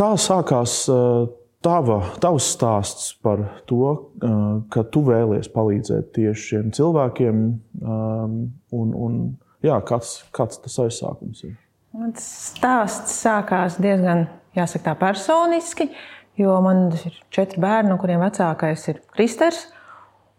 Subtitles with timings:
[0.00, 0.74] Kā sākās
[1.60, 3.90] tava, tavs stāsts par to,
[4.72, 7.42] ka tu vēlies palīdzēt tieši šiem cilvēkiem?
[7.84, 9.18] Un, un,
[9.66, 11.58] jā, kāds, kāds tas aizsākums ir?
[11.92, 14.24] Mans stāsts sākās diezgan,
[14.56, 15.90] jāsaka, tā personiski,
[16.40, 19.66] jo man ir četri bērni, no kuriem vecākais ir Kristers.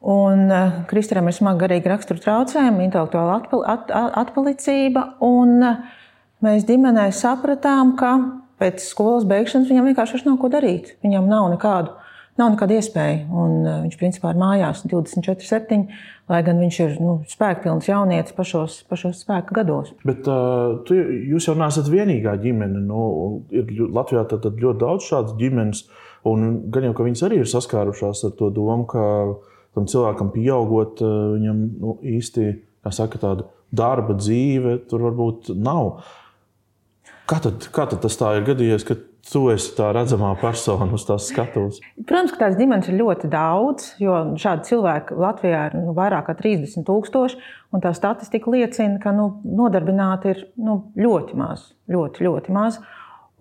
[0.02, 0.50] Un
[0.90, 3.94] Kristeram ir smaga garīga rakstura traucējuma, intelektuāla atpal, at,
[4.26, 5.12] atpalicība.
[6.42, 8.16] Mēs ģimenē sapratām, ka
[8.62, 10.96] pēc skolas beigšanas viņam vienkārši nav ko darīt.
[11.06, 11.96] Viņam nav nekādu,
[12.40, 13.24] nav nekāda iespēja.
[13.30, 15.86] Un uh, viņš principā ir mājās 24, 7,
[16.32, 19.94] lai gan viņš ir nu, spēkpilns jaunietis pašos, pašos spēka gados.
[20.08, 20.98] Bet uh, tu,
[21.34, 22.84] jūs jau neesat vienīgā ģimene.
[22.88, 23.04] Nu,
[23.54, 25.86] ir Latvijā tad, tad ļoti daudz šādas ģimenes,
[26.30, 29.06] un gan jau viņas arī ir saskārušās ar to domu, ka
[29.76, 32.52] tam cilvēkam pieaugot, uh, viņam nu, īsti
[32.90, 36.02] saka, tāda darba dzīve tur varbūt nav.
[37.32, 38.98] Kā tad, kā tad tas tā ir gadījies, ka
[39.32, 41.78] tu esi tā redzamā persona uz tās skatuves?
[41.96, 46.36] Protams, ka tās ģimenes ir ļoti daudz, jo šādu cilvēku Latvijā ir nu, vairāk kā
[46.42, 47.40] 30 tūkstoši.
[47.86, 51.70] Tā statistika liecina, ka nu, nodarbināti ir nu, ļoti maz.
[51.92, 52.82] Ļoti, ļoti maz.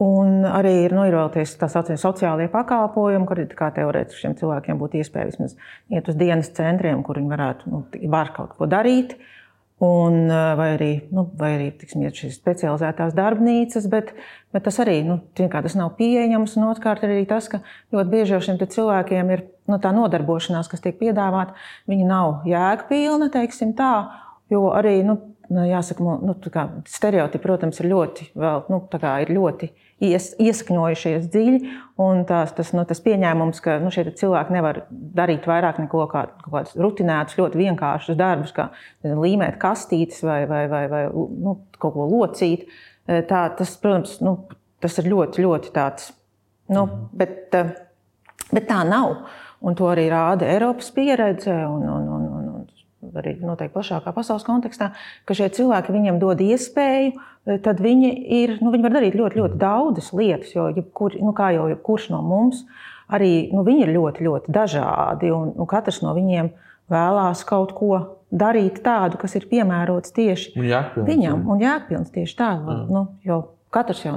[0.01, 5.33] Un arī ir nu, ievēlēties tā saucamie sociālie pakalpojumi, kur teorētiski šiem cilvēkiem būtu iespēja
[5.33, 5.59] vismaz
[5.91, 7.83] iet uz dienas centriem, kur viņi varētu nu,
[8.15, 9.19] var kaut ko darīt.
[9.19, 9.37] Uh,
[9.81, 14.11] Un, vai arī, nu, vai arī tiksim, šīs specializētās darbnīcas, bet,
[14.53, 16.59] bet tas arī nu, tas nav pieejams.
[16.61, 17.63] Un otrkārt, arī tas, ka
[17.97, 21.57] ļoti bieži jau šiem cilvēkiem ir nu, tā nodarbošanās, kas tiek piedāvāta,
[21.89, 23.95] viņa nav jēgpilna, teiksim tā.
[24.53, 25.17] Jo arī nu,
[25.49, 26.37] jāsaka, nu,
[26.91, 28.83] stereotipi, protams, ir ļoti, vēl, nu,
[29.25, 29.73] ir ļoti
[30.05, 31.73] ies, iesakņojušies dziļi.
[32.29, 36.79] Tās, tas, nu, tas pieņēmums, ka nu, šie cilvēki nevar darīt vairāk neko kā, kādus
[36.81, 38.71] rutinētus, ļoti vienkāršus darbus, kā
[39.05, 42.65] līmēt kastītes vai, vai, vai, vai nu, kaut ko locīt,
[43.05, 44.39] e, tā, tas, protams, nu,
[44.81, 46.11] tas ir ļoti, ļoti tāds.
[46.71, 47.07] Nu, mhm.
[47.21, 49.21] bet, e, bet tā nav.
[49.61, 51.53] Un to arī rāda Eiropas pieredze.
[51.53, 52.07] Un, un,
[53.19, 54.93] arī noteikti plašākā pasaules kontekstā,
[55.27, 59.41] ka šie cilvēki viņiem dod iespēju, eh, tad viņi, ir, nu, viņi var darīt ļoti,
[59.43, 60.55] ļoti daudzas lietas.
[60.55, 62.65] Jo, jebkur, nu, kā jau jebkurš no mums,
[63.11, 65.33] arī nu, viņi ir ļoti, ļoti dažādi.
[65.35, 66.53] Un, nu, katrs no viņiem
[66.91, 67.95] vēlās kaut ko
[68.31, 72.53] darīt tādu, kas ir piemērots tieši un jākpilns, viņam, un jēgpilns tieši tā.
[72.91, 73.43] Nu, jo
[73.75, 74.15] katrs jau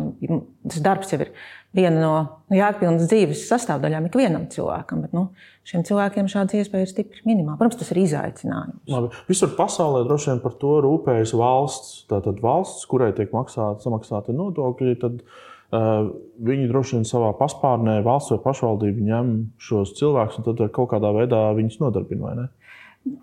[0.69, 1.31] tas darbs jau ir
[1.73, 2.11] viena no
[2.49, 5.03] nu, jēgpilnas dzīves sastāvdaļām ikvienam cilvēkam.
[5.05, 5.25] Bet, nu,
[5.67, 7.57] šiem cilvēkiem šādas iespējas ir stipri minimāli.
[7.61, 8.81] Protams, tas ir izaicinājums.
[8.93, 9.23] Labi.
[9.29, 11.95] Visur pasaulē droši vien par to rūpējas valsts.
[12.11, 16.11] Tātad valsts, kurai tiek maksāta, samaksāta nodokļi, tad uh,
[16.45, 21.13] viņi droši vien savā paspārnē, valsts vai pašvaldība ņem šos cilvēkus un tad kaut kādā
[21.15, 22.51] veidā viņus nodarbina.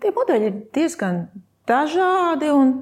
[0.01, 1.23] Tie modeļi ir diezgan
[1.69, 2.51] dažādi.
[2.53, 2.73] Un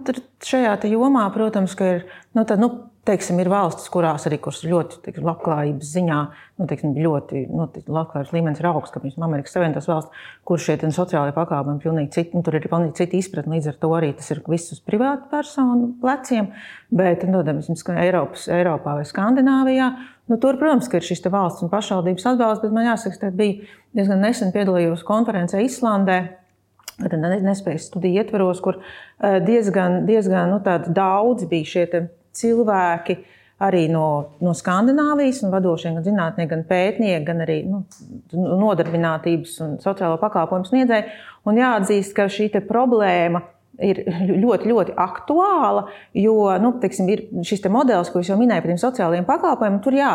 [0.46, 2.72] šajā jomā, protams, ir nu, tad, nu,
[3.10, 6.20] teiksim, ir valstis, kurās arī kuras ļoti teiksim, labklājības ziņā
[6.60, 10.76] nu, teiksim, ļoti nu, labklājības līmenis ir augsts, kā piemēram Amerikas Savienotās valsts, kur šie
[10.80, 13.58] sociālajie pakalpojumi pilnīgi citi, nu, tur ir pilnīgi cita izpratne.
[13.58, 16.52] Līdz ar to arī tas ir viss uz privātu personu pleciem.
[16.90, 19.90] Bet, nu, piemēram, Eiropas, Eiropā vai Skandināvijā.
[20.30, 23.66] Nu, tur, protams, ir šis valsts un pašvaldības atbalsts, bet man jāsaka, ka bija
[23.98, 26.20] diezgan nesen piedalījos konferencē Islandē.
[27.00, 30.58] Nespējas studiju ietvaros, kur eh, diezgan, diezgan nu,
[30.92, 31.86] daudz bija šie
[32.36, 33.18] cilvēki
[33.60, 34.06] arī no,
[34.44, 37.84] no Skandināvijas, un vadošie gan zinātnieki, gan pētnieki, gan arī nu,
[38.32, 41.10] nodarbinātības un sociālo pakalpojumu sniedzēji.
[41.50, 43.44] Un jāatzīst, ka šī problēma
[43.84, 44.02] ir
[44.44, 48.74] ļoti, ļoti aktuāla, jo nu, teiksim, ir šis te modelis, ko es jau minēju par
[48.74, 50.14] tiem sociālajiem pakalpojumiem, tur jā.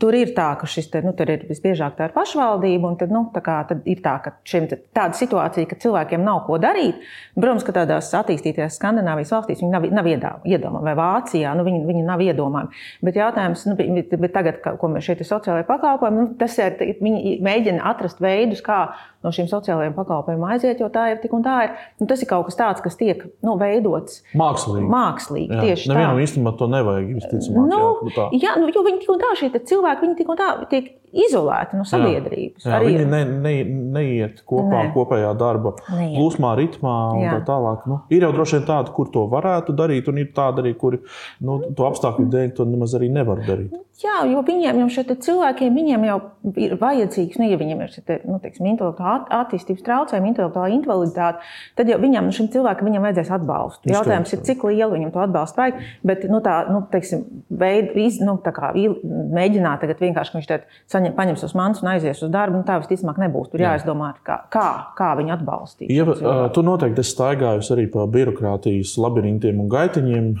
[0.00, 3.26] Tur ir tā, ka šis te, nu, ir visbiežāk tā ir pašvaldība, un tad, nu,
[3.34, 7.02] tā kā, tad ir tā, ka šim tāda situācija, ka cilvēkiem nav ko darīt.
[7.36, 12.06] Protams, ka tādās attīstītajās Skandināvijas valstīs viņi nav, nav iedomājami, vai Vācijā nu, viņi, viņi
[12.08, 12.82] nav iedomājami.
[13.04, 17.36] Bet jautājums, nu, bet tagad, ko mēs šeit ir sociālajie pakalpojumi, nu, tas ir, viņi
[17.44, 18.86] mēģina atrast veidus, kā
[19.22, 21.76] no šiem sociālajiem pakalpojumiem aiziet, jo tā jau tik un tā ir.
[22.00, 24.88] Nu, tas ir kaut kas tāds, kas tiek nu, veidots mākslīgi.
[24.92, 26.26] mākslīgi jā, tieši Nevienam tā.
[26.26, 27.12] īstenībā to nevajag.
[27.52, 30.50] Nu, nu jā, nu, jo viņi tik un tā, šie cilvēki, viņi tik un tā
[30.72, 32.66] tiek izolēti no sabiedrības.
[32.66, 33.54] Jā, viņi ne, ne,
[33.96, 34.92] neiet kopā ne.
[34.94, 36.16] kopējā darba neiet.
[36.16, 37.36] plūsmā, ritmā un jā.
[37.36, 37.86] tā tālāk.
[37.90, 41.02] Nu, ir jau droši vien tādi, kur to varētu darīt, un ir tādi arī, kuri
[41.44, 43.76] nu, to apstākļu dēļ to nemaz arī nevar darīt.
[44.02, 45.76] Jā, jo viņiem jau šeit cilvēkiem
[46.08, 46.16] jau
[46.58, 51.44] ir vajadzīgs, nu, ja viņiem ir šie nu, teiksim, intelektuāla attīstības traucējumi, intelektuāla invaliditāte,
[51.78, 53.84] tad jau viņam, šim cilvēkam viņam vajadzēs atbalstu.
[53.84, 53.98] Izteiks.
[53.98, 57.22] Jautājums ir, cik lielu viņam to atbalstu vajag, bet nu, tā, nu, teiksim,
[57.62, 61.90] veid, iz, nu, tā kā mēģināt tagad vienkārši, viņš tādu saņem, paņems uz manis un
[61.92, 63.50] aizies uz darbu, nu, tā visticamāk nebūs.
[63.52, 64.68] Tur jāizdomā, kā, kā,
[64.98, 65.92] kā viņu atbalstīt.
[65.92, 66.06] Ja,
[66.54, 70.32] tu noteikti esi staigājusi arī pa birokrātijas labirintiem un gaitiņiem.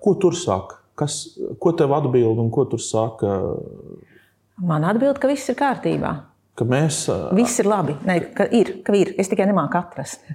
[0.00, 0.80] Ko tur saka?
[1.00, 1.22] Kas,
[1.60, 3.38] ko tev atbild un ko tur saka
[4.60, 6.10] Man atbild, ka viss ir kārtībā.
[6.58, 7.06] Ka mēs.
[7.36, 7.94] Viss ir labi.
[8.04, 9.14] Nē, ka ir, ka ir.
[9.20, 10.26] Es tikai nemāku atrast.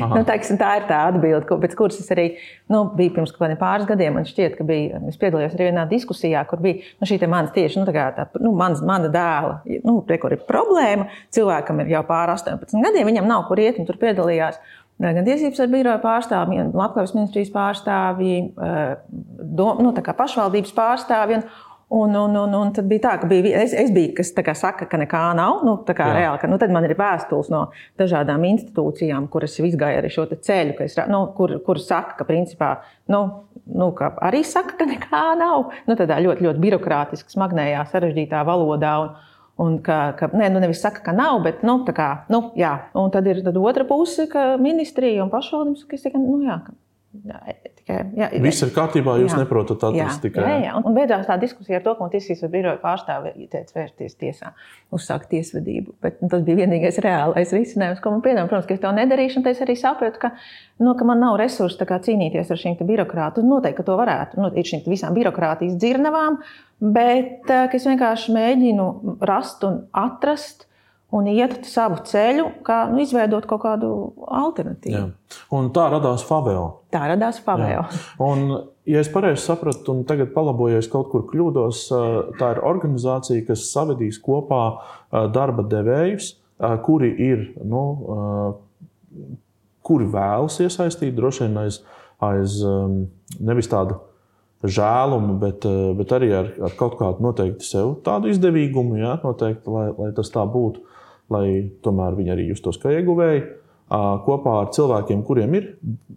[0.00, 2.26] Nu, teiksim, tā ir tā atbilde, pēc kuras es arī
[2.72, 4.16] nu, biju pirms pāris gadiem.
[4.16, 7.82] Man šķiet, ka bija, es piedalījos arī vienā diskusijā, kur bija nu, šī manas tieši
[7.82, 11.10] nu, tā, tā, nu, mans, mana dēla, nu, pie kur ir problēma.
[11.34, 14.60] Cilvēkam ir jau pāri 18 gadiem, viņam nav kur iet, un tur piedalījās.
[14.96, 21.42] Gan tiesības ar biroju pārstāvjiem, labklājības ministrijas pārstāvji, dom, nu, pašvaldības pārstāvji.
[21.42, 24.54] Un, Un, un, un, un tad bija tā, ka bija, es, es biju, kas kā,
[24.58, 25.60] saka, ka nekā nav.
[25.62, 27.60] Nu, reāli, ka, nu, tad man ir vēstules no
[28.00, 32.72] dažādām institūcijām, kuras izgāja arī šo ceļu, es, nu, kur, kur saka, ka principā
[33.12, 33.22] nu,
[33.70, 35.70] nu, ka arī saka, ka nekā nav.
[35.86, 38.98] Nu, tādā ļoti, ļoti birokrātiski, smagnējā, sarežģītā valodā.
[39.06, 42.74] Un, Un ka, ka nē, nu nevis saka, ka nav, bet nu, kā, nu, jā.
[42.92, 46.58] Un tad ir tad otra puse, ka ministrija un pašvaldības, kas tikai, nu, jā,
[47.86, 49.44] Tikai, jā, Viss ir kārtībā, jūs jā.
[49.44, 50.42] neprotat atrast tikai.
[50.42, 50.70] Jā, jā.
[50.74, 54.50] Un, un beidzās tā diskusija ar to, ka tiesības biroja pārstāve ieteica vērsties tiesā,
[54.96, 55.94] uzsākt tiesvedību.
[56.02, 58.50] Bet nu, tas bija vienīgais reālais risinājums, ko man piedāvāja.
[58.50, 60.32] Protams, ka es to nedarīšu, un es arī sapratu, ka,
[60.82, 63.46] nu, ka man nav resursu cīnīties ar šīm birokrātiem.
[63.46, 64.42] Noteikti, ka to varētu.
[64.42, 66.40] Nu, ir šīm visām birokrātijas dzirnavām,
[66.82, 68.88] bet eh, es vienkārši mēģinu
[69.30, 70.66] rast un atrast
[71.14, 73.90] un iet savu ceļu, kā nu, izveidot kaut kādu
[74.26, 74.96] alternatīvu.
[74.98, 75.42] Jā.
[75.54, 76.64] Un tā radās Faveo.
[76.94, 77.84] Tā radās Faveo.
[78.26, 78.46] Un,
[78.88, 81.84] ja es pareizi sapratu, un tagad palabojies kaut kur kļūdos,
[82.40, 84.64] tā ir organizācija, kas savedīs kopā
[85.34, 86.34] darba devējus,
[86.86, 87.46] kuri ir.
[87.62, 87.84] Nu,
[89.86, 91.80] kuri vēlas iesaistīt, droši vien aiz,
[92.26, 92.58] aiz
[93.38, 94.00] nevis tādu
[94.64, 95.66] žēlumu, bet,
[95.98, 100.32] bet arī ar, ar kaut kādu noteiktu sev tādu izdevīgumu, jā, noteikti, lai, lai tas
[100.32, 100.84] tā būtu
[101.32, 101.46] lai
[101.84, 103.44] tomēr viņi arī justos kā ieguvēji.
[104.26, 105.68] Kopā ar cilvēkiem, kuriem ir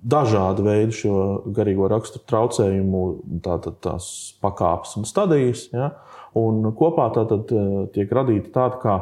[0.10, 1.18] dažādi veidi šo
[1.54, 3.04] garīgo raksturu traucējumu,
[3.46, 4.08] tātad tās
[4.42, 5.68] pakāpes un stadijas.
[5.74, 5.92] Ja?
[6.40, 7.54] Un kopā tātad
[7.94, 8.98] tiek radīta tāda kā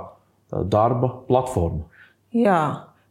[0.67, 1.87] darba platforma.
[2.35, 2.59] Jā,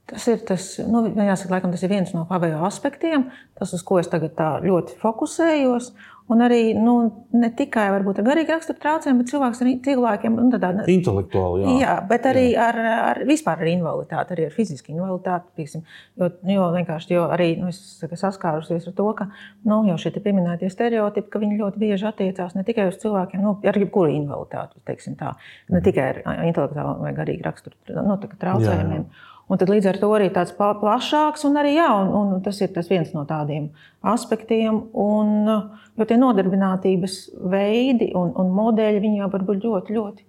[0.06, 3.24] Tas ir, tas, nu, jāsaka, laikam, tas ir viens no pavējā aspektiem,
[3.58, 5.88] tas, uz ko es tagad ļoti fokusējos.
[6.26, 6.92] Un arī nu,
[7.38, 11.62] ne tikai ar garīgu raksturu traucējumiem, bet cilvēks ar cilvēkiem nu, tādā intelektuāli.
[11.62, 12.64] Jā, jā bet arī jā.
[12.66, 12.78] Ar,
[13.10, 15.52] ar vispār ar invaliditāti, arī ar fizisku invaliditāti.
[15.60, 15.84] Pieksim,
[16.18, 19.28] jo, jo vienkārši jo arī nu, es saskārusies ar to, ka
[19.68, 23.54] nu, jau šie pieminētie stereotipi, ka viņi ļoti bieži attiecās ne tikai uz cilvēkiem, nu,
[23.62, 25.36] ar jebkuru invaliditāti, teiksim, tā,
[25.70, 29.06] ne tikai ar intelektuālu vai garīgu raksturu nu, traucējumiem.
[29.06, 29.32] Jā, jā.
[29.46, 32.72] Un tad līdz ar to arī tāds plašāks, un arī jā, un, un tas ir
[32.74, 33.68] tas viens no tādiem
[34.02, 34.80] aspektiem.
[34.98, 35.46] Un,
[35.94, 37.18] jo tie nodarbinātības
[37.52, 40.26] veidi un, un modeļi, viņi jau var būt ļoti, ļoti,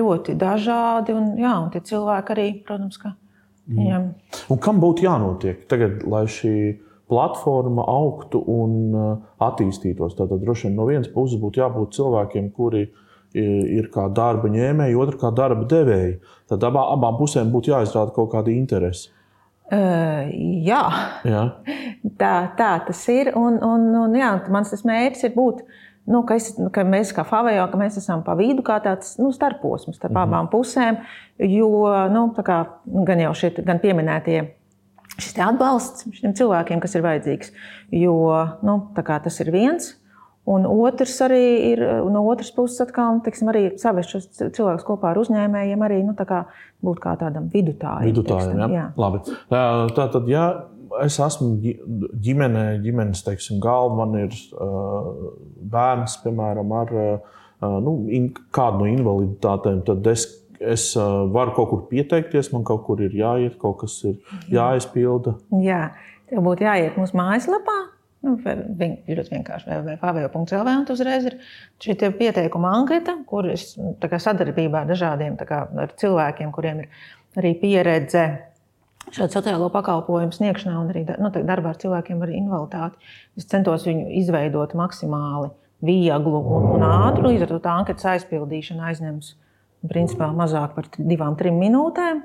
[0.00, 1.14] ļoti dažādi.
[1.14, 3.78] Un, jā, un tie cilvēki arī, protams, ka mm.
[3.78, 4.10] viņiem.
[4.50, 6.54] Un kam būtu jānotiek tagad, lai šī
[7.08, 9.12] platforma augtu un uh,
[9.46, 10.18] attīstītos?
[10.18, 14.96] Tad droši vien no vienas puses būtu jābūt cilvēkiem, kuri ir ir kā darba ņēmēji,
[14.96, 16.18] otra kā darba devēji.
[16.48, 19.10] Tad abā, abām pusēm būtu jāizrāda kaut kāda interese.
[19.68, 20.30] Uh,
[20.64, 20.80] jā,
[21.28, 21.42] jā.
[22.16, 23.34] Tā, tā tas ir.
[23.36, 25.60] Un, un, un, jā, mans mērķis ir būt.
[26.08, 29.28] Nu, ka, es, ka mēs kā Favējo, ka mēs esam pa vidu kā tāds nu,
[29.32, 30.28] starposms starp mm -hmm.
[30.28, 30.96] abām pusēm.
[31.38, 31.68] Jo
[32.08, 32.64] nu, kā,
[33.04, 34.54] gan jau šie gan pieminētie
[35.18, 37.52] šis atbalsts šiem cilvēkiem, kas ir vajadzīgs.
[37.90, 38.14] Jo
[38.62, 39.96] nu, tas ir viens.
[40.48, 45.20] Un otrs arī ir no otras puses, atkal, tiksim, arī savest šos cilvēkus kopā ar
[45.20, 46.44] uzņēmējiem, arī nu, kā,
[46.84, 48.06] būt kā tādam vidutājam.
[48.08, 48.68] Vidutājam, jā.
[48.78, 48.86] jā.
[48.96, 49.20] Labi.
[49.52, 50.46] Tā tad, ja
[51.04, 51.74] es esmu
[52.24, 55.10] ģimenē, ģimenes teiksim, galva, man ir uh,
[55.74, 57.36] bērns, piemēram, ar uh,
[57.84, 60.24] nu, in, kādu no invaliditātēm, tad es,
[60.58, 64.16] es varu kaut kur pieteikties, man kaut kur ir jāiet, kaut kas ir
[64.54, 65.36] jāizpilda.
[65.60, 65.90] Jā,
[66.30, 67.78] tev būtu jāiet mūsu mājaslapā
[68.28, 71.38] Nu, ļoti vienkārši www.pavio.lv un uzreiz ir
[71.80, 73.72] šī pieteikuma anketa, kur es
[74.04, 76.90] sadarbībā ar dažādiem kā, ar cilvēkiem, kuriem ir
[77.38, 78.26] arī pieredze
[79.14, 83.12] šādu sociālo pakalpojumu sniegšanā un arī nu, darbā ar cilvēkiem ar invaliditāti.
[83.40, 85.50] Es centos viņu izveidot maksimāli
[85.84, 87.30] vieglu un, un ātru.
[87.30, 89.32] Līdz ar to tā anketas aizpildīšana aizņems
[89.88, 92.24] principā mazāk par divām, trim minūtēm.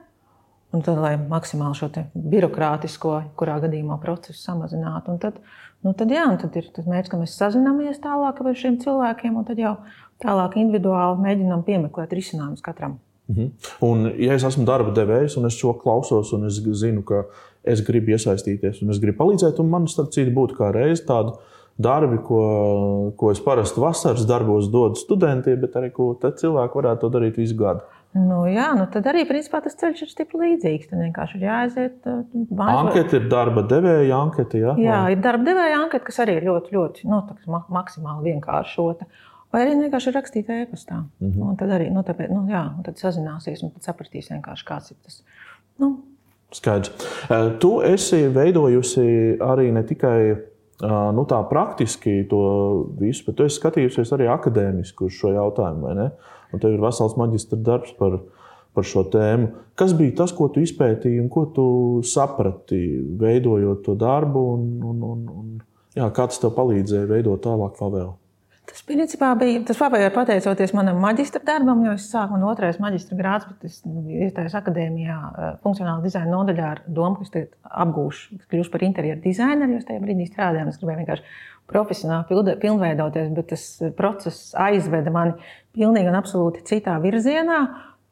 [0.74, 5.38] Un tad, lai maksimāli šo birokrātisko, kurā gadījumā procesu samazinātu, un tad,
[5.86, 9.46] nu tad, jā, tad ir tas mērķis, ka mēs sazināmies tālāk ar šiem cilvēkiem, un
[9.46, 9.75] tad jau
[10.24, 12.98] tālāk individuāli mēģinām piemeklēt risinājumus katram.
[13.30, 13.51] Mhm.
[13.86, 17.24] Un, ja es esmu darba devējs, un es šo klausos, un es zinu, ka
[17.63, 21.38] es gribu iesaistīties, un es gribu palīdzēt, un man starp citu būtu kā reiz tāda
[21.80, 27.13] darbi, ko, ko es parasti vasaras darbos dodu studentiem, bet arī ko cilvēki varētu to
[27.13, 27.88] darīt visu gadu.
[28.13, 30.89] Nu, jā, nu tad arī principā, tas ceļš ir stipri līdzīgs.
[30.91, 31.96] Tad vienkārši ir jāaiziet.
[32.05, 34.60] Uh, anketa ir darba devēja anketa.
[34.62, 37.22] Jā, jā ir darba devēja anketa, kas arī ir ļoti, ļoti nu,
[37.74, 39.10] maksimāli vienkāršota.
[39.53, 41.01] Vai arī vienkārši rakstīt e-pastā.
[41.01, 41.50] Mm -hmm.
[41.50, 44.29] Un tad arī nu, tāpēc, nu, jā, tad sazināsies un tad sapratīs
[44.65, 45.24] kāds ir tas.
[45.79, 45.98] Nu.
[46.51, 46.91] Skaidrs.
[47.60, 50.36] Tu esi veidojusi arī ne tikai
[51.13, 52.41] nu, tā praktiski to
[53.00, 56.10] visu, bet tu esi skatījusies arī akadēmiski uz šo jautājumu.
[56.53, 58.19] Un tev ir vesels maģistra darbs par,
[58.77, 59.50] par šo tēmu.
[59.79, 61.67] Kas bija tas, ko tu izpētīji un ko tu
[62.07, 62.81] saprati,
[63.19, 65.55] veidojot to darbu, un, un, un, un
[65.98, 68.13] jā, kā tas tev palīdzēja veidot tālāk vēl?
[68.63, 73.17] Tas principā bija tas pabeidzot pateicoties manam maģistra darbam, jo es sāku no otrais maģistra
[73.20, 77.50] grāds, bet es iestājos akadēmijā eh, funkcionāla dizaina nodaļā ar domu, ka es
[77.84, 80.72] apgūšu, kļūšu par interjeru dizaineru, jo es tajā brīdī strādāju.
[80.72, 81.34] Es gribēju vienkārši
[81.74, 85.36] profesionāli pilnveidoties, bet tas eh, process aizveda mani
[85.75, 87.60] pilnīgi un absolūti citā virzienā,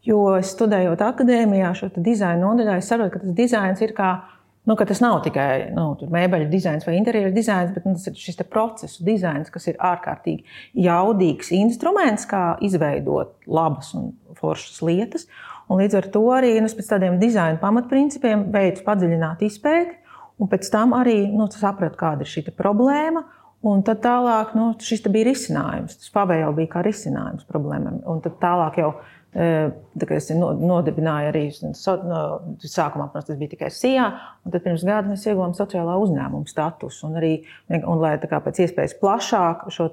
[0.04, 0.20] jo
[0.52, 4.18] studējot akadēmijā šo dizaina nodaļā, es saprotu, ka tas dizains ir kā
[4.64, 8.38] Nu, tas nav tikai nu, mēbeļu dizains vai interjeru dizains, bet nu, tas ir šis
[8.46, 10.46] procesu dizains, kas ir ārkārtīgi
[10.86, 15.26] jaudīgs instruments, kā izveidot labas un foršas lietas.
[15.66, 19.98] Un līdz ar to arī nu, pēc tādiem dizaina pamatprincipiem veids padziļināt izpēti,
[20.38, 23.26] un pēc tam arī nu, saprast, kāda ir šī problēma.
[23.62, 26.00] Un tad tālāk nu, šis bija risinājums.
[26.02, 28.00] Tas pavēl bija kā risinājums problēmām.
[28.10, 28.96] Un tad tālāk jau
[29.32, 34.10] Es nodibināju arī sākumā, protams, tas bija tikai SIA,
[34.44, 37.06] tad pirms gada mēs ieguvām sociālā uzņēmuma statusu.
[37.08, 37.32] Un, arī,
[37.80, 39.88] un lai kā, pēc iespējas plašāk šo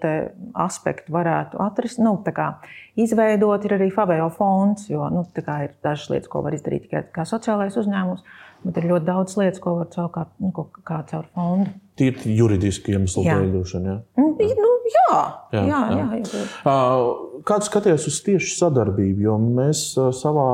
[0.66, 2.50] aspektu varētu atrast, nu, kā,
[2.99, 7.23] izveidot, ir arī Fabio fonds, jo nu, ir dažas lietas, ko var izdarīt tikai kā
[7.28, 8.26] sociālais uzņēmums,
[8.66, 10.50] bet ir ļoti daudz lietas, ko var savukārt nu,
[10.83, 11.78] kā caur fondu.
[11.99, 14.00] Tīri juridiski iemesli dēļ, droši vien.
[14.19, 15.19] Nu, nu, jā,
[15.52, 16.07] jā, jā, jā.
[16.23, 16.73] jā, jā.
[17.49, 19.25] Kāds skaties uz tieši sadarbību?
[19.26, 19.85] Jo mēs
[20.19, 20.49] savā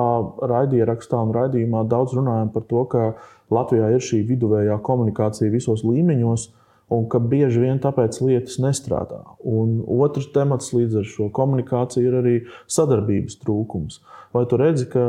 [0.51, 3.07] raidierakstā un raidījumā daudz runājam par to, ka
[3.55, 6.49] Latvijā ir šī viduvējā komunikācija visos līmeņos,
[6.95, 9.23] un ka bieži vien tāpēc lietas nestrādā.
[9.41, 12.35] Un otrs temats līdz ar šo komunikāciju ir arī
[12.71, 14.01] sadarbības trūkums.
[14.35, 15.05] Vai tu redzi, ka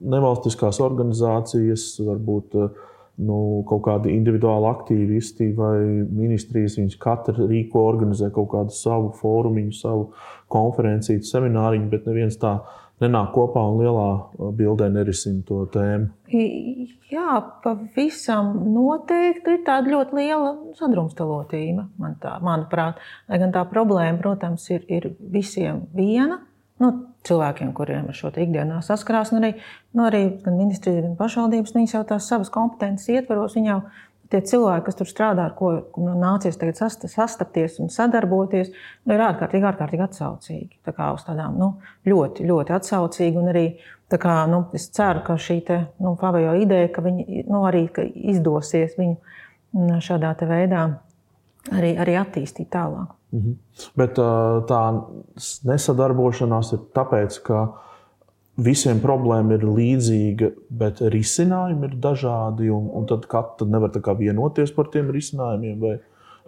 [0.00, 2.56] nevalstiskās organizācijas varbūt
[3.20, 5.76] nu, kaut kādi individuāli aktīvisti vai
[6.08, 6.78] ministrijas.
[6.80, 10.10] Viņas katra rīko, organizē kaut kādu savu fórumu, savu
[10.52, 12.58] konferenciju, semināriņu, bet neviens tā
[13.02, 14.08] nenāk kopā un lielā
[14.56, 16.12] bildē nerisina to tēmu.
[17.12, 23.02] Jā, pavisam noteikti ir tāda ļoti liela sadrumstalotība, man tā, manuprāt.
[23.28, 26.40] Lai gan tā problēma, protams, ir, ir visiem viena
[26.82, 26.92] nu,
[27.28, 29.32] cilvēkiem, kuriem ar šo ikdienā saskarās.
[29.34, 29.52] Un arī,
[29.96, 33.56] nu, arī gan ministrija, gan pašvaldības, viņas jau tās savas kompetences ietvaros.
[33.62, 33.80] Jau
[34.32, 36.58] tie cilvēki, kas tur strādā, ar ko nu, nācies
[37.12, 38.72] sastapties un sadarboties,
[39.04, 40.80] nu, ir ārkārtīgi, ārkārtīgi atsaucīgi.
[40.86, 41.74] Tā kā uz tādām nu,
[42.08, 43.46] ļoti, ļoti atsaucīgi.
[43.52, 43.66] Arī
[44.12, 48.04] kā, nu, es ceru, ka šī te, nu, Fabejo ideja, ka viņi nu, arī ka
[48.04, 50.86] izdosies viņu mm, šādā veidā
[51.72, 53.12] arī, arī attīstīt tālāk.
[53.32, 53.56] Mhm.
[53.96, 54.18] Bet
[54.68, 54.82] tā
[55.68, 57.62] nesadarbošanās ir tāpēc, ka
[58.60, 60.50] visiem problēma ir līdzīga,
[60.82, 62.68] bet risinājumi ir dažādi.
[62.74, 65.96] Un, un tad katra nevar vienoties par tiem risinājumiem, vai,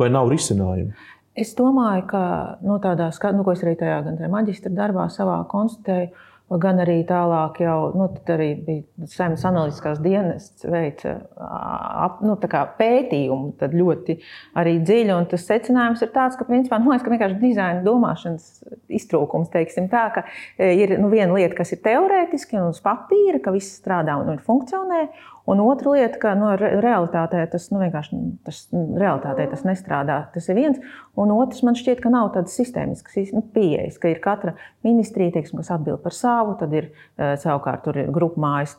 [0.00, 0.93] vai nav risinājumu.
[1.35, 2.23] Es domāju, ka
[2.62, 6.12] no nu, tādā skatījumā, nu, ko es arī tajā gan tajā maģistra darbā savā konstatēju,
[6.61, 12.37] gan arī tālāk jau nu, arī bija saimnes analītiskās dienests veica ap, nu,
[12.79, 14.19] pētījumu ļoti
[14.61, 15.15] arī dziļi.
[15.17, 18.65] Un tas secinājums ir tāds, ka, principā, nu, ka vienkārši dizaina domāšanas
[19.01, 20.27] iztrūkums, teiksim tā, ka
[20.59, 24.37] e, ir nu, viena lieta, kas ir teorētiski un uz papīra, ka viss strādā un
[24.45, 25.07] funkcionē,
[25.45, 30.23] Un otra lieta, ka nu, realitātē tas nu, vienkārši tas, realitātē tas nestrādā.
[30.33, 30.79] Tas ir viens.
[31.21, 34.55] Un otrs, man šķiet, ka nav tādas sistēmiskas nu, pieejas, ka ir katra
[34.87, 38.73] ministrija, teiksim, kas atbild par savu, tad ir eh, savukārt ir grupu mājas,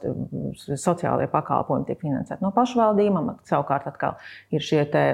[0.82, 4.18] sociālajie pakalpojumi tiek finansēti no pašvaldībām, savukārt atkal
[4.52, 5.06] ir šie te,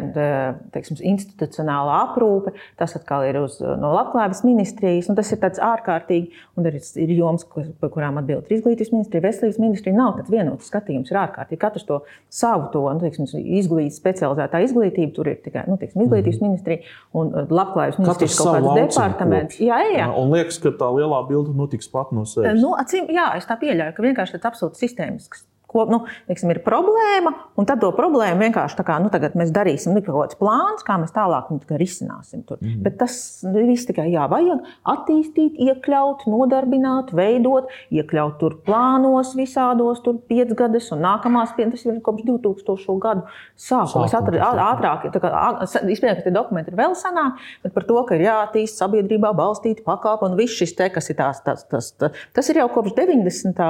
[0.74, 6.72] teiksim, institucionālā aprūpe, tas atkal ir uz, no labklājības ministrijas, tas ir tāds ārkārtīgi, un
[6.72, 10.00] ir, ir joms, par kurām atbild izglītības ministrija, veselības ministrija.
[10.00, 11.62] Nav tāds vienots skatījums, ir ārkārtīgi ārkārtīgi.
[11.62, 16.40] Katrs to savu to, nu, teiksim, izglītības, specializētā izglītība, tur ir tikai nu, teiksim, izglītības
[16.40, 16.50] mm.
[16.50, 19.62] ministrija un uh, labklājības ministrijas kaut kāds departaments.
[19.62, 20.10] Jā, jā, jā.
[20.22, 22.62] Un liekas, ka tā lielā bilde notiks pat no sevis.
[22.62, 26.62] Nu, acīm, jā, es tā pieļauju, ka vienkārši tas absolūti sistēmisks ko, nu, teiksim, ir
[26.66, 30.86] problēma, un tad to problēmu vienkārši tā kā nu, mēs darīsim nu, kaut kāds plāns,
[30.88, 32.44] kā mēs tālāk nu, risināsim.
[32.48, 32.60] Tur.
[32.62, 32.82] Mm.
[32.86, 33.16] Bet tas
[33.56, 41.56] viss tikai jāvajag attīstīt, iekļaut, nodarbināt, veidot, iekļaut tur plānos visādos, tur piecgadus un nākamās,
[41.58, 42.98] tas ir kopš 2000.
[43.02, 43.26] gadu
[43.60, 44.08] sākuma.
[44.08, 48.26] Es atradu ātrāk, izpētēju, ka tie dokumenti ir vēl senāk, bet par to, ka ir
[48.28, 52.52] jāattīst sabiedrībā balstīti pakāpi un viss šis te, kas ir tās, tas, tas, tas, tas
[52.52, 53.62] ir jau kopš 90.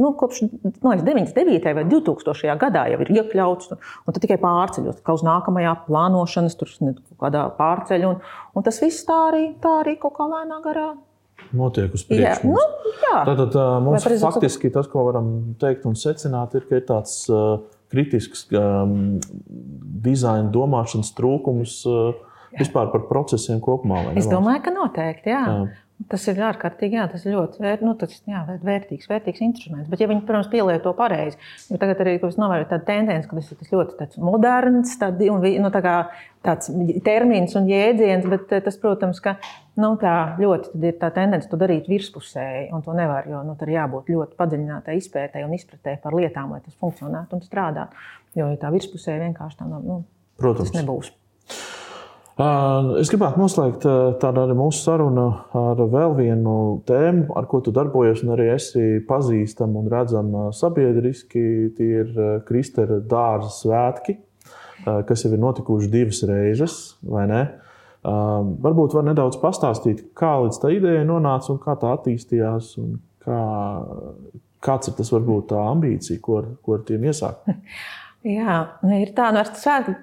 [0.00, 0.42] Nu, kopš,
[0.80, 1.74] no, 90 99.
[1.76, 2.56] vai 2000.
[2.60, 6.72] gadā jau ir iekļauts, un tad tikai pārceļot, kā uz nākamajā plānošanas, tur
[7.20, 8.08] kādā pārceļ.
[8.10, 8.18] Un,
[8.56, 10.90] un tas viss tā arī, tā arī kaut kā lēnā garā
[11.56, 12.46] notiek uz priekšu.
[12.46, 13.20] Jā, nu, jā.
[13.26, 17.60] Tātad mums faktiski tas, ko varam teikt un secināt, ir, ka ir tāds uh,
[17.90, 19.18] kritisks um,
[20.04, 22.12] dizaina domāšanas trūkums uh,
[22.58, 24.10] vispār par procesiem kopumā.
[24.18, 25.32] Es domāju, ka noteikti.
[25.32, 25.44] Jā.
[25.46, 25.62] Jā.
[26.08, 29.88] Tas ir ārkārtīgi, jā, tas ir ļoti vēr, nu, tas, jā, vērtīgs, vērtīgs instruments.
[29.90, 31.36] Bet, ja viņi, protams, pielieto pareizi,
[31.68, 35.72] jo tagad arī es novēroju tādu tendenci, ka tas ir ļoti moderns tād, un nu,
[35.74, 35.96] tā kā,
[36.46, 36.70] tāds
[37.04, 39.36] termins un jēdziens, bet eh, tas, protams, ka
[39.80, 43.72] nu, tā ļoti ir tā tendence to darīt virspusēji, un to nevar, jo nu, tur
[43.74, 48.08] jābūt ļoti padziļinātai izpētēji un izpratē par lietām, lai tas funkcionētu un strādātu.
[48.38, 50.00] Jo ja tā virspusēji vienkārši tā nu,
[50.40, 50.70] protams.
[50.70, 51.12] tas nebūs.
[52.40, 53.82] Es gribētu noslēgt
[54.22, 56.54] tādu arī mūsu sarunu ar vēl vienu
[56.88, 61.42] tēmu, ar ko tu darbojies, un arī esi pazīstama un redzama sabiedriski.
[61.76, 62.14] Tie ir
[62.48, 64.16] Kristēra dārza svētki,
[65.08, 67.42] kas jau ir notikuši divas reizes, vai ne?
[68.00, 72.72] Varbūt var nedaudz pastāstīt, kā līdz tā ideja nonāca un kā tā attīstījās,
[73.26, 73.40] kā,
[74.64, 77.50] kāds ir tas varbūt tā ambīcija, ko, ko ar tiem iesākt.
[78.20, 79.94] Jā, nu ir tā, nu, svētku,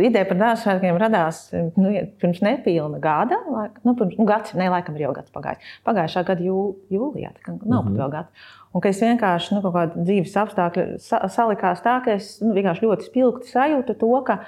[0.00, 1.40] ideja par dārza svētkiem radās
[1.76, 1.90] nu,
[2.22, 3.36] pirms nepilna gada.
[3.52, 5.74] Laik, nu, pirms, nu, gads, ne, laikam ir jau gads pagājis.
[5.84, 6.62] Pagājušā gada jū,
[6.94, 7.90] jūlijā, tā nav mm -hmm.
[7.90, 8.48] pat vēl gads.
[8.72, 12.54] Un ka es vienkārši, nu, kaut kāda dzīves apstākļi sa, salikās tā, ka es nu,
[12.56, 14.38] vienkārši ļoti spilgti sajūtu to, ka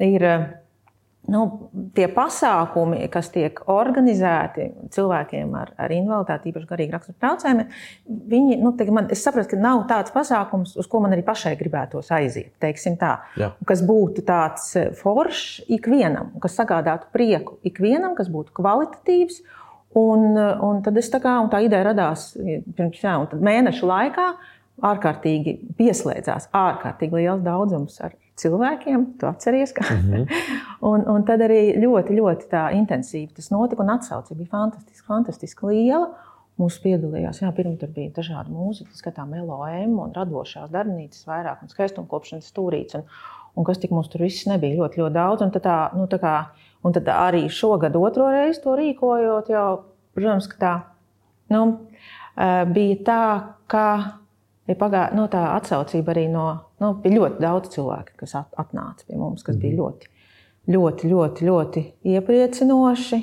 [0.00, 0.26] ir
[1.30, 1.42] nu,
[1.94, 7.68] tie pasākumi, kas tiek organizēti cilvēkiem ar, ar invaliditāti, īpaši garīgi rakstura traucējumiem,
[8.32, 12.10] viņi, nu, man, es saprotu, ka nav tāds pasākums, uz ko man arī pašai gribētos
[12.14, 12.52] aiziet.
[13.02, 13.12] Tā,
[13.68, 19.42] kas būtu tāds eh, foršs ikvienam, kas sagādātu prieku ikvienam, kas būtu kvalitatīvs.
[19.98, 24.26] Un, un tad es tā kā tā ideja radās pirms jā, mēneša laikā.
[24.82, 29.06] Ārkārtīgi pieslēdzās ārkārtīgi liels daudzums ar cilvēkiem.
[29.20, 29.84] Tu atceries, ka.
[29.94, 30.26] Mm -hmm.
[30.90, 33.82] un, un tad arī ļoti, ļoti tā intensīvi tas notika.
[33.82, 36.08] Un atsauce bija fantastiski, fantastiski liela.
[36.56, 41.68] Mums piedalījās, jā, pirms tam bija dažādi mūziķi, skatām LOM un radošās darbnīcas, vairāk un
[41.68, 42.94] skaistumkopšanas stūrītes.
[42.94, 43.02] Un,
[43.56, 45.42] un kas tik mums tur viss nebija ļoti, ļoti daudz.
[45.42, 46.46] Un tad, tā, nu, tā kā,
[46.84, 50.74] un tad arī šogad otro reizi to rīkojot, jau, protams, ka tā
[51.52, 51.62] nu,
[52.72, 53.24] bija tā,
[53.66, 53.86] ka
[54.72, 56.46] ja pagā, nu, tā atsaucība arī no,
[56.82, 59.82] nu, bija ļoti daudz cilvēku, kas atnāca pie mums, kas bija mhm.
[59.82, 60.10] ļoti,
[60.76, 63.22] ļoti, ļoti, ļoti iepriecinoši.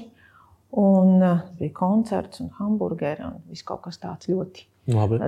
[0.79, 4.67] Un uh, bija koncerts un hamburgeri un viss kaut kas tāds ļoti.
[4.89, 5.19] Labi.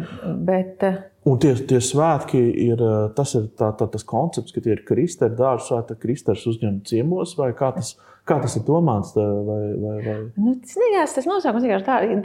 [0.48, 2.82] Bet, uh, un tie, tie svētki ir,
[3.18, 7.36] tas ir tā, tā, tas koncepts, ka tie ir kristēri dārzi, vai kristērs uzņem ciemos,
[7.40, 7.96] vai kā tas?
[8.22, 9.16] Kā tas ir domāts?
[9.18, 10.16] Vai, vai, vai?
[10.38, 12.20] Nu, tas nejās, tas nosaukums vienkārši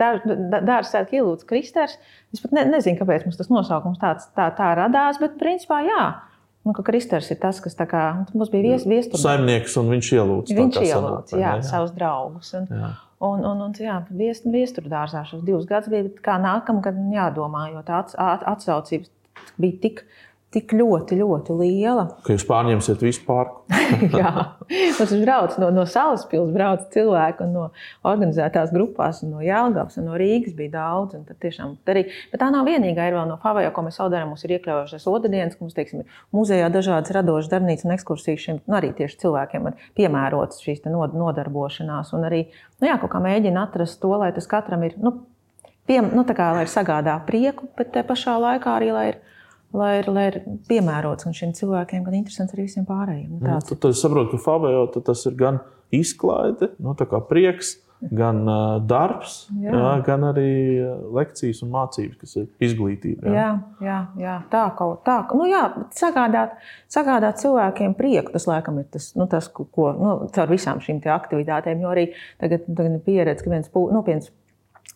[0.52, 1.94] dārsts sēž ielūdz kristers.
[2.36, 6.02] Es pat ne, nezinu, kāpēc mums tas nosaukums tāds, tā, tā radās, bet principā jā.
[6.66, 9.22] Nu, Kristers ir tas, kas kā, mums bija vies, viesturnieks.
[9.22, 10.54] Saimnieks un viņš ielūdz.
[10.58, 12.50] Viņš ielūdz, jā, jā, savus draugus.
[12.58, 12.88] Un, jā.
[13.24, 18.02] Un, un, un jā, vies, viesturdārzā šos divus gadus bija kā nākamgad jādomā, jo tā
[18.52, 19.08] atsaucības
[19.56, 20.02] bija tik
[20.54, 22.04] tik ļoti, ļoti liela.
[22.24, 23.64] Ka jūs pārņemsiet visu parku.
[24.20, 24.30] Jā,
[24.70, 27.66] mums brauc no, no salas pilsētas, brauc cilvēki no
[28.06, 31.18] organizētās grupās, no Jālgavas, no Rīgas bija daudz.
[31.18, 33.08] Arī, bet tā nav vienīgā.
[33.10, 36.24] Ir vēl no Favaja, ko mēs saudārām, mums ir iekļaujušās otrdienas, ka mums teiksim, ir
[36.36, 42.14] muzejā dažādas radošas darbnīcas un ekskursijas šiem nu, arī tieši cilvēkiem ir piemērotas šīs nodarbošanās.
[42.16, 42.46] Un arī
[42.80, 44.98] nu, jā, kaut kā mēģina atrast to, lai tas katram ir.
[45.02, 45.18] Nu,
[45.86, 49.20] Piem, nu, kā, lai sagādā prieku, bet te pašā laikā arī lai ir
[49.76, 50.38] lai ir, lai ir
[50.70, 53.38] piemērots gan šiem cilvēkiem, gan interesants arī visiem pārējiem.
[53.40, 55.60] Nu, tad, tad es saprotu, ka Fabio tas ir gan
[55.94, 56.96] izklaide, nu,
[57.28, 57.76] prieks,
[58.12, 59.72] gan uh, darbs, jā.
[59.72, 60.50] Jā, gan arī
[61.16, 63.32] lekcijas un mācības, kas ir izglītība.
[63.32, 63.46] Jā,
[63.80, 64.34] jā, jā, jā.
[64.52, 65.18] tā kaut tā.
[65.32, 65.62] Nu, jā,
[65.96, 66.58] sagādāt,
[66.92, 71.80] sagādāt cilvēkiem prieku, tas laikam ir tas, nu, tas ko nu, caur visām šīm aktivitātēm.
[71.84, 72.10] Jo arī
[72.42, 74.28] tagad, tagad ir pieredze, ka viens, nu, viens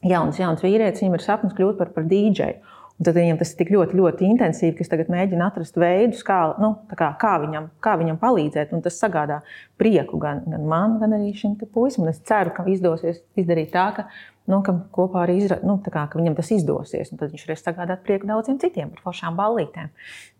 [0.05, 2.77] jauns, jauns vīrietis, viņam ir sapnis kļūt par, par dīdžeju.
[3.00, 6.20] Un tad viņam tas ir tik ļoti, ļoti intensīvi, ka es tagad mēģinu atrast veidus,
[6.26, 8.74] kā, nu, kā, kā, viņam, kā viņam palīdzēt.
[8.76, 9.38] Un tas sagādā
[9.80, 12.10] prieku gan, gan man, gan arī šim puisim.
[12.12, 14.04] Es ceru, ka izdosies izdarīt tā, ka,
[14.52, 17.08] nu, ka kopā arī izra, nu, kā, ka viņam tas izdosies.
[17.14, 19.88] Un tad viņš varēs sagādāt prieku daudziem citiem par foršām ballītēm.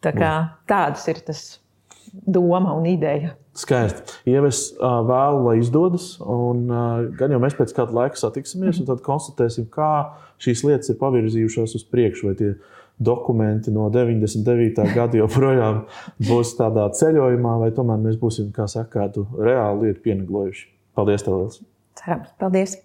[0.05, 0.35] Tā kā,
[0.69, 1.47] tādas ir tas
[2.13, 3.35] doma un ideja.
[3.57, 4.15] Skaisti.
[4.31, 8.79] Ja es uh, vēlu, lai izdodas, un uh, gan jau mēs pēc kāda laika satiksimies,
[8.81, 9.91] un tad konstatēsim, kā
[10.43, 12.31] šīs lietas ir pavirzījušās uz priekšu.
[12.31, 12.53] Vai tie
[13.01, 14.85] dokumenti no 99.
[14.95, 15.83] gada joprojām
[16.29, 20.69] būs tādā ceļojumā, vai tomēr mēs būsim, kā saka, kādu reālu lietu pienaglojuši.
[20.99, 21.61] Paldies, Lielas!
[22.01, 22.79] Cerams, paldies!